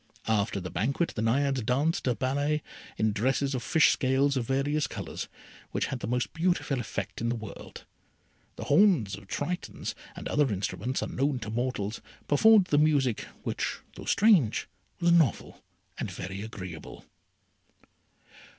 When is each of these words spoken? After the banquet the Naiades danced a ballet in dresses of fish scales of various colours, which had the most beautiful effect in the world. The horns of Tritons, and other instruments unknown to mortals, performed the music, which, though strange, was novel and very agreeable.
After 0.27 0.59
the 0.59 0.71
banquet 0.71 1.09
the 1.15 1.21
Naiades 1.21 1.61
danced 1.63 2.07
a 2.07 2.15
ballet 2.15 2.63
in 2.97 3.11
dresses 3.11 3.53
of 3.53 3.61
fish 3.61 3.91
scales 3.91 4.35
of 4.35 4.47
various 4.47 4.87
colours, 4.87 5.27
which 5.69 5.85
had 5.93 5.99
the 5.99 6.07
most 6.07 6.33
beautiful 6.33 6.79
effect 6.79 7.21
in 7.21 7.29
the 7.29 7.35
world. 7.35 7.85
The 8.55 8.63
horns 8.63 9.13
of 9.15 9.27
Tritons, 9.27 9.93
and 10.15 10.27
other 10.27 10.51
instruments 10.51 11.03
unknown 11.03 11.37
to 11.41 11.51
mortals, 11.51 12.01
performed 12.27 12.65
the 12.71 12.79
music, 12.79 13.27
which, 13.43 13.77
though 13.95 14.05
strange, 14.05 14.67
was 14.99 15.11
novel 15.11 15.61
and 15.99 16.09
very 16.09 16.41
agreeable. 16.41 17.05